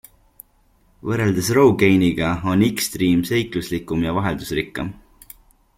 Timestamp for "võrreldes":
1.09-1.51